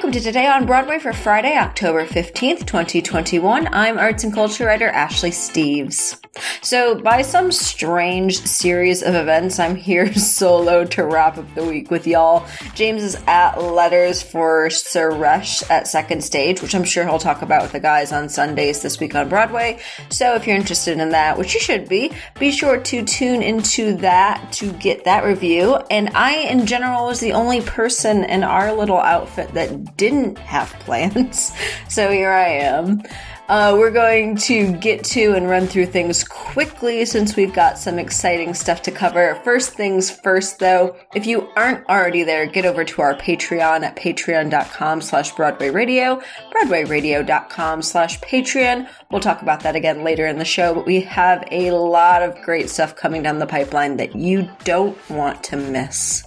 [0.00, 3.68] Welcome to Today on Broadway for Friday, October 15th, 2021.
[3.70, 6.18] I'm arts and culture writer Ashley Steves.
[6.62, 11.90] So, by some strange series of events, I'm here solo to wrap up the week
[11.90, 12.46] with y'all.
[12.74, 17.62] James is at letters for Suresh at second stage, which I'm sure he'll talk about
[17.62, 19.80] with the guys on Sundays this week on Broadway.
[20.08, 23.96] So, if you're interested in that, which you should be, be sure to tune into
[23.96, 25.76] that to get that review.
[25.90, 30.70] And I, in general, was the only person in our little outfit that didn't have
[30.80, 31.52] plans.
[31.88, 33.02] So here I am.
[33.50, 37.98] Uh, we're going to get to and run through things quickly since we've got some
[37.98, 39.34] exciting stuff to cover.
[39.42, 43.96] First things first, though, if you aren't already there, get over to our Patreon at
[43.96, 46.22] patreon.com slash Broadway Radio,
[46.54, 48.88] broadwayradio.com slash Patreon.
[49.10, 52.40] We'll talk about that again later in the show, but we have a lot of
[52.42, 56.24] great stuff coming down the pipeline that you don't want to miss.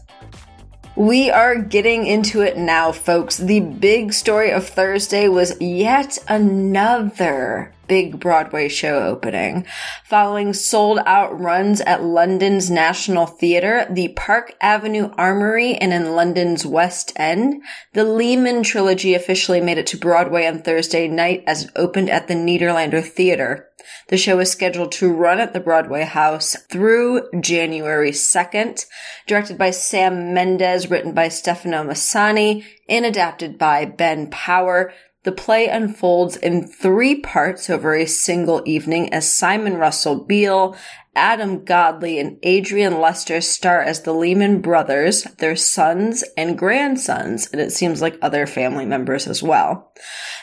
[0.96, 3.38] We are getting into it now, folks.
[3.38, 9.67] The big story of Thursday was yet another big Broadway show opening.
[10.05, 16.66] Following sold out runs at London's National Theatre, the Park Avenue Armory, and in London's
[16.66, 17.61] West End,
[17.94, 22.27] the Lehman trilogy officially made it to Broadway on Thursday night as it opened at
[22.27, 23.69] the Nederlander Theatre.
[24.08, 28.88] The show is scheduled to run at the Broadway House through January 2nd,
[29.27, 34.91] directed by Sam Mendes, written by Stefano Massini, and adapted by Ben Power.
[35.24, 40.76] The play unfolds in three parts over a single evening as Simon Russell Beale,
[41.16, 47.62] Adam Godley, and Adrian Lester star as the Lehman brothers, their sons and grandsons, and
[47.62, 49.94] it seems like other family members as well.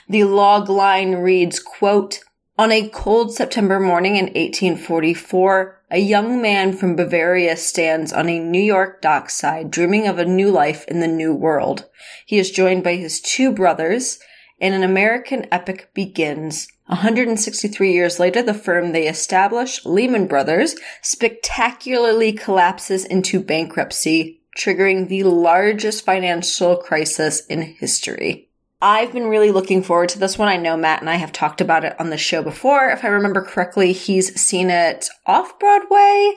[0.08, 2.20] The log line reads, quote,
[2.56, 8.38] on a cold September morning in 1844, a young man from Bavaria stands on a
[8.38, 11.86] New York dockside dreaming of a new life in the new world.
[12.26, 14.18] He is joined by his two brothers,
[14.60, 16.68] and an American epic begins.
[16.86, 25.22] 163 years later, the firm they establish, Lehman Brothers, spectacularly collapses into bankruptcy, triggering the
[25.22, 28.48] largest financial crisis in history.
[28.82, 30.48] I've been really looking forward to this one.
[30.48, 32.88] I know Matt and I have talked about it on the show before.
[32.88, 36.34] If I remember correctly, he's seen it off Broadway,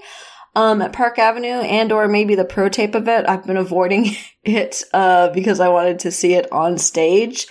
[0.55, 3.25] um, at Park Avenue and or maybe the pro tape of it.
[3.27, 7.47] I've been avoiding it, uh, because I wanted to see it on stage.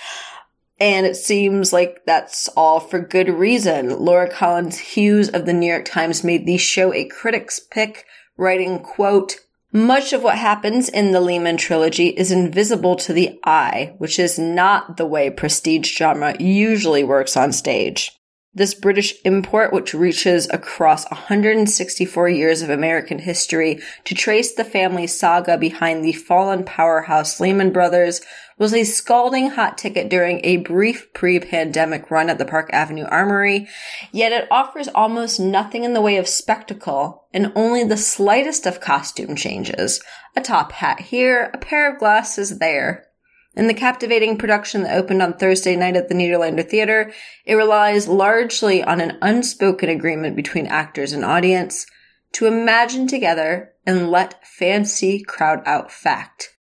[0.82, 4.04] And it seems like that's all for good reason.
[4.04, 8.04] Laura Collins Hughes of the New York Times made the show a critic's pick,
[8.36, 9.36] writing, quote,
[9.70, 14.40] much of what happens in the Lehman trilogy is invisible to the eye, which is
[14.40, 18.10] not the way prestige drama usually works on stage.
[18.54, 25.06] This British import, which reaches across 164 years of American history to trace the family
[25.06, 28.20] saga behind the fallen powerhouse Lehman Brothers,
[28.58, 33.68] was a scalding hot ticket during a brief pre-pandemic run at the Park Avenue Armory,
[34.12, 38.82] yet it offers almost nothing in the way of spectacle and only the slightest of
[38.82, 40.02] costume changes.
[40.36, 43.06] A top hat here, a pair of glasses there.
[43.54, 47.12] In the captivating production that opened on Thursday night at the Nederlander Theater,
[47.44, 51.86] it relies largely on an unspoken agreement between actors and audience
[52.32, 56.56] to imagine together and let fancy crowd out fact.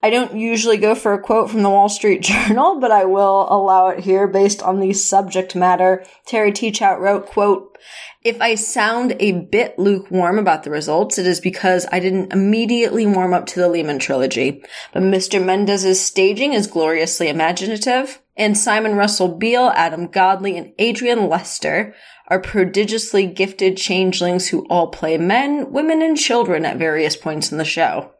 [0.00, 3.46] I don't usually go for a quote from the Wall Street Journal, but I will
[3.50, 6.04] allow it here based on the subject matter.
[6.24, 7.76] Terry Teachout wrote, quote,
[8.22, 13.06] if I sound a bit lukewarm about the results, it is because I didn't immediately
[13.06, 14.62] warm up to the Lehman trilogy.
[14.92, 15.44] But Mr.
[15.44, 21.94] Mendes's staging is gloriously imaginative, and Simon Russell Beale, Adam Godley, and Adrian Lester
[22.28, 27.58] are prodigiously gifted changelings who all play men, women, and children at various points in
[27.58, 28.12] the show.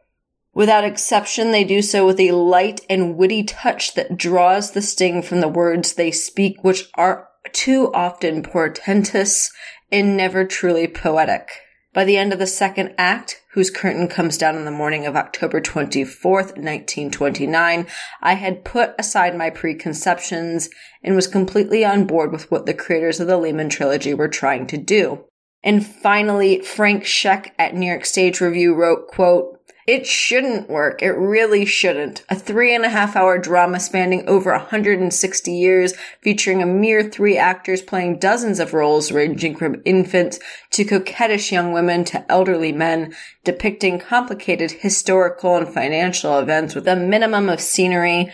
[0.53, 5.21] Without exception, they do so with a light and witty touch that draws the sting
[5.21, 9.51] from the words they speak, which are too often portentous
[9.91, 11.49] and never truly poetic.
[11.91, 15.15] By the end of the second act, whose curtain comes down on the morning of
[15.15, 17.87] October 24th, 1929,
[18.21, 20.69] I had put aside my preconceptions
[21.03, 24.67] and was completely on board with what the creators of the Lehman trilogy were trying
[24.67, 25.25] to do.
[25.63, 29.58] And finally, Frank Scheck at New York Stage Review wrote, quote,
[29.89, 31.01] it shouldn't work.
[31.01, 32.23] It really shouldn't.
[32.29, 37.39] A three and a half hour drama spanning over 160 years, featuring a mere three
[37.39, 40.37] actors playing dozens of roles ranging from infants
[40.73, 46.95] to coquettish young women to elderly men, depicting complicated historical and financial events with a
[46.95, 48.31] minimum of scenery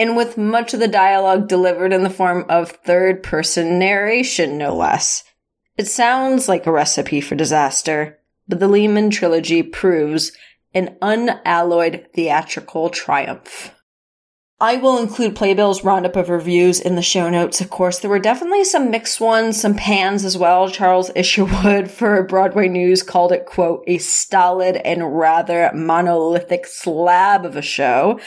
[0.00, 4.74] and with much of the dialogue delivered in the form of third person narration, no
[4.74, 5.22] less.
[5.76, 10.32] It sounds like a recipe for disaster, but the Lehman trilogy proves
[10.74, 13.74] an unalloyed theatrical triumph.
[14.60, 17.98] I will include Playbill's roundup of reviews in the show notes, of course.
[17.98, 20.70] There were definitely some mixed ones, some pans as well.
[20.70, 27.56] Charles Isherwood for Broadway News called it, quote, a stolid and rather monolithic slab of
[27.56, 28.20] a show.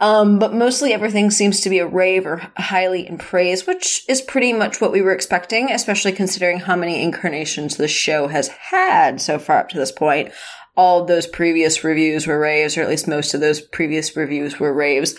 [0.00, 4.22] Um, but mostly everything seems to be a rave or highly in praise, which is
[4.22, 9.20] pretty much what we were expecting, especially considering how many incarnations the show has had
[9.20, 10.30] so far up to this point.
[10.78, 14.72] All those previous reviews were raves, or at least most of those previous reviews were
[14.72, 15.16] raves.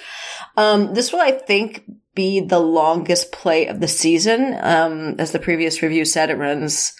[0.56, 1.84] Um, this will, I think,
[2.16, 4.56] be the longest play of the season.
[4.62, 6.94] Um, as the previous review said, it runs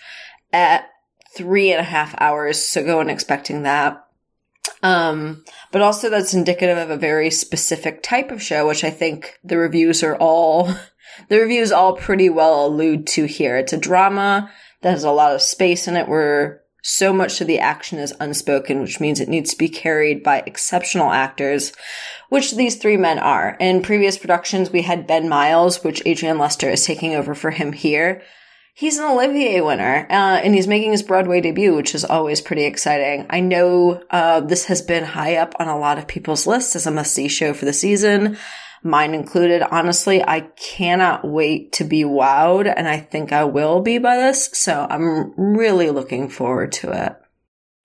[0.52, 0.90] at
[1.36, 4.06] three and a half hours, so go in expecting that.
[4.82, 9.40] Um, but also that's indicative of a very specific type of show, which I think
[9.44, 10.74] the reviews are all,
[11.30, 13.58] the reviews all pretty well allude to here.
[13.58, 14.52] It's a drama
[14.82, 18.14] that has a lot of space in it where so much of the action is
[18.20, 21.74] unspoken, which means it needs to be carried by exceptional actors,
[22.30, 23.58] which these three men are.
[23.60, 27.74] In previous productions, we had Ben Miles, which Adrian Lester is taking over for him
[27.74, 28.22] here.
[28.74, 32.64] He's an Olivier winner, uh, and he's making his Broadway debut, which is always pretty
[32.64, 33.26] exciting.
[33.30, 36.88] I know uh, this has been high up on a lot of people's lists as
[36.88, 38.38] a must-see show for the season
[38.84, 39.62] mine included.
[39.62, 44.50] Honestly, I cannot wait to be wowed, and I think I will be by this,
[44.54, 47.16] so I'm really looking forward to it.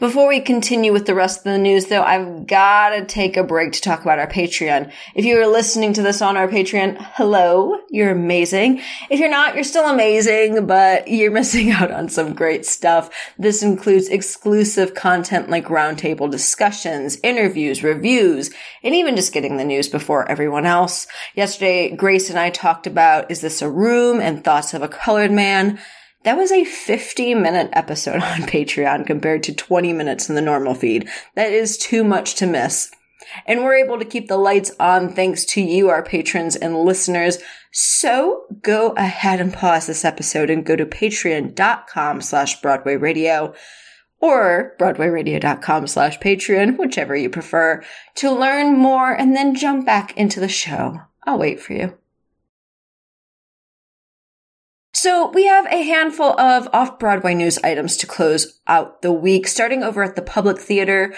[0.01, 3.45] Before we continue with the rest of the news, though, I've got to take a
[3.45, 4.93] break to talk about our Patreon.
[5.15, 8.83] If you are listening to this on our Patreon, hello, you're amazing.
[9.09, 13.09] If you're not, you're still amazing, but you're missing out on some great stuff.
[13.39, 18.51] This includes exclusive content like roundtable discussions, interviews, reviews,
[18.83, 21.07] and even just getting the news before everyone else.
[21.37, 25.31] Yesterday, Grace and I talked about Is This a Room and Thoughts of a Colored
[25.31, 25.79] Man.
[26.25, 30.75] That was a 50 minute episode on Patreon compared to 20 minutes in the normal
[30.75, 31.09] feed.
[31.35, 32.91] That is too much to miss.
[33.47, 37.39] And we're able to keep the lights on thanks to you, our patrons and listeners.
[37.73, 43.55] So go ahead and pause this episode and go to patreon.com slash Broadway Radio
[44.21, 47.83] or broadwayradio.com slash Patreon, whichever you prefer,
[48.17, 51.01] to learn more and then jump back into the show.
[51.25, 51.99] I'll wait for you.
[55.05, 59.83] So we have a handful of off-Broadway news items to close out the week, starting
[59.83, 61.15] over at the Public Theater,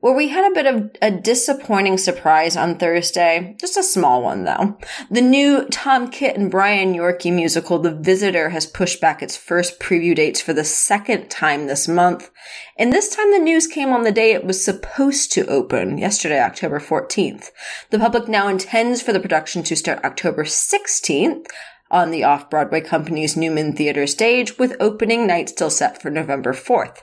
[0.00, 3.54] where we had a bit of a disappointing surprise on Thursday.
[3.60, 4.76] Just a small one though.
[5.08, 9.78] The new Tom Kitt and Brian Yorkey musical, The Visitor, has pushed back its first
[9.78, 12.32] preview dates for the second time this month.
[12.76, 16.40] And this time the news came on the day it was supposed to open, yesterday,
[16.40, 17.50] October 14th.
[17.90, 21.46] The public now intends for the production to start October 16th,
[21.90, 26.52] on the off Broadway company's Newman Theater stage, with opening night still set for November
[26.52, 27.02] 4th.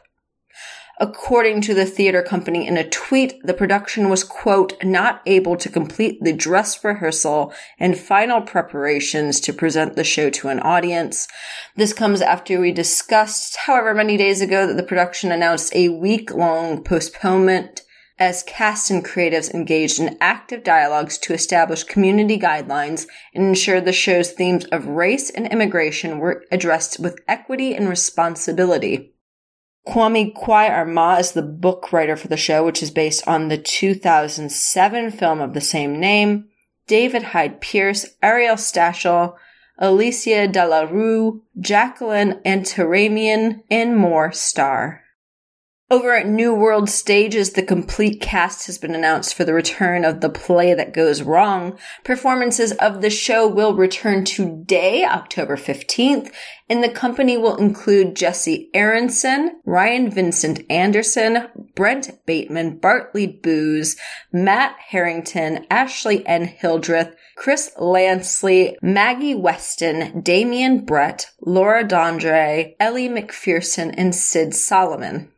[0.98, 5.68] According to the theater company in a tweet, the production was, quote, not able to
[5.68, 11.28] complete the dress rehearsal and final preparations to present the show to an audience.
[11.76, 16.34] This comes after we discussed, however many days ago, that the production announced a week
[16.34, 17.82] long postponement
[18.18, 23.92] as cast and creatives engaged in active dialogues to establish community guidelines and ensure the
[23.92, 29.14] show's themes of race and immigration were addressed with equity and responsibility.
[29.88, 33.58] Kwame Kwei Armah is the book writer for the show, which is based on the
[33.58, 36.48] 2007 film of the same name.
[36.88, 39.36] David Hyde Pierce, Ariel Stachel,
[39.80, 45.05] Alysha Deslorieux, Jacqueline Antaramian, and more star.
[45.92, 50.20] Over at New World Stages, the complete cast has been announced for the return of
[50.20, 51.78] The Play That Goes Wrong.
[52.04, 56.34] Performances of the show will return today, October 15th,
[56.68, 63.96] and the company will include Jesse Aronson, Ryan Vincent Anderson, Brent Bateman, Bartley Booz,
[64.34, 66.46] Matt Harrington, Ashley N.
[66.46, 75.32] Hildreth, Chris Lansley, Maggie Weston, Damian Brett, Laura Dondre, Ellie McPherson, and Sid Solomon.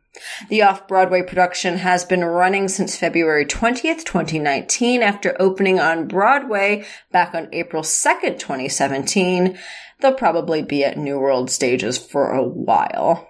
[0.48, 7.34] The off-Broadway production has been running since February 20th, 2019 after opening on Broadway back
[7.34, 9.58] on April 2nd, 2017.
[10.00, 13.28] They'll probably be at New World stages for a while.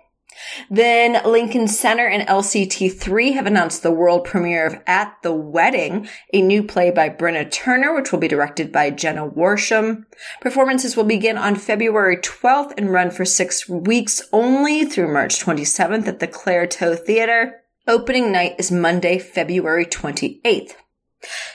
[0.71, 6.43] Then Lincoln Center and LCT3 have announced the world premiere of At the Wedding, a
[6.43, 10.05] new play by Bryna Turner, which will be directed by Jenna Worsham.
[10.41, 16.07] Performances will begin on February 12th and run for six weeks only through March 27th
[16.07, 17.63] at the Claire Theater.
[17.87, 20.73] Opening night is Monday, February 28th.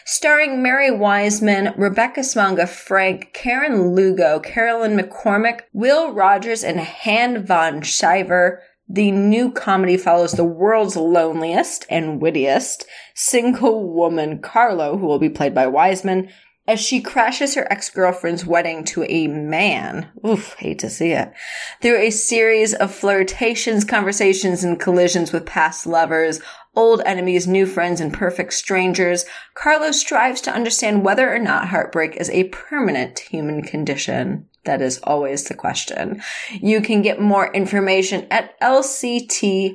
[0.05, 7.81] Starring Mary Wiseman, Rebecca Smanga Frank, Keren Lugo, Carolyn McCormick, Will Rogers, and Han Van
[7.81, 8.59] Sciver,
[8.93, 12.85] the new comedy follows the world's loneliest and wittiest
[13.15, 16.29] single woman, Carlo, who will be played by Wiseman,
[16.67, 20.07] as she crashes her ex-girlfriend's wedding to a man.
[20.25, 21.33] Oof, hate to see it.
[21.81, 26.39] Through a series of flirtations, conversations, and collisions with past lovers,
[26.75, 32.15] old enemies, new friends, and perfect strangers, Carlo strives to understand whether or not heartbreak
[32.15, 34.47] is a permanent human condition.
[34.65, 36.21] That is always the question.
[36.51, 39.73] You can get more information at lct.org.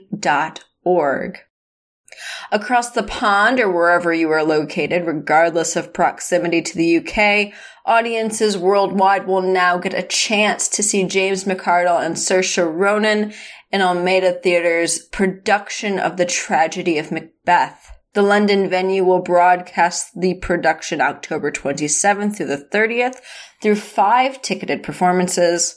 [2.50, 7.52] Across the pond or wherever you are located, regardless of proximity to the UK,
[7.84, 13.34] audiences worldwide will now get a chance to see James McArdle and Saoirse Ronan
[13.70, 17.97] in Almeida Theatre's production of the tragedy of Macbeth.
[18.14, 23.16] The London venue will broadcast the production October 27th through the 30th
[23.62, 25.76] through five ticketed performances.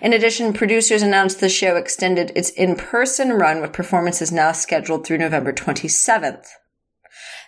[0.00, 5.18] In addition, producers announced the show extended its in-person run with performances now scheduled through
[5.18, 6.46] November 27th.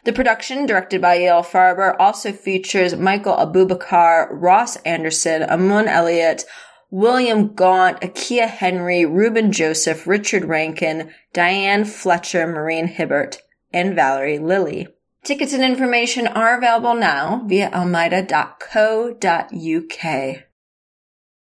[0.05, 6.45] The production, directed by Yael Farber, also features Michael Abubakar, Ross Anderson, Emun Elliott,
[6.91, 13.39] William Gaunt, Akiya Henry, Reuben Joseph, Richard Rankin, Diane Fletcher, Maureen Hibbert,
[13.75, 14.89] and Valerie Lilley.
[15.25, 18.35] Tickets and information are available now via almeida.co.uk.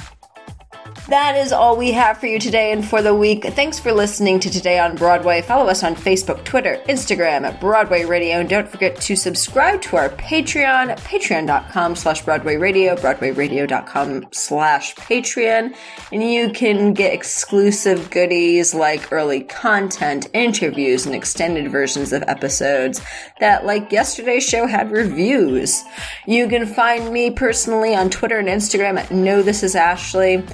[1.11, 3.43] That is all we have for you today and for the week.
[3.43, 5.43] Thanks for listening to Today on Broadway.
[5.43, 9.97] Follow us on Facebook, Twitter, Instagram at Broadway Radio, and don't forget to subscribe to
[9.97, 15.75] our Patreon, patreon.com slash Broadway Radio, broadwayradio.com slash Patreon,
[16.13, 23.01] and you can get exclusive goodies like early content, interviews, and extended versions of episodes
[23.41, 25.83] that, like yesterday's show, had reviews.
[26.29, 30.45] You can find me personally on Twitter and Instagram at Know This Is Ashley.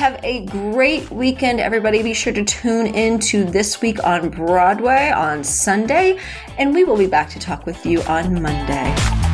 [0.00, 2.02] Have a great weekend, everybody.
[2.02, 6.18] Be sure to tune in to This Week on Broadway on Sunday,
[6.56, 9.29] and we will be back to talk with you on Monday.